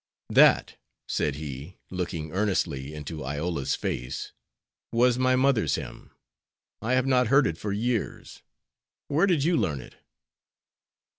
"That," 0.31 0.77
said 1.07 1.35
he, 1.35 1.77
looking 1.91 2.31
earnestly 2.31 2.91
into 2.91 3.23
Iola's 3.23 3.75
face, 3.75 4.31
"was 4.91 5.19
my 5.19 5.35
mother's 5.35 5.75
hymn. 5.75 6.09
I 6.81 6.93
have 6.93 7.05
not 7.05 7.27
heard 7.27 7.45
it 7.45 7.59
for 7.59 7.71
years. 7.71 8.41
Where 9.09 9.27
did 9.27 9.43
you 9.43 9.55
learn 9.55 9.79
it?" 9.79 9.93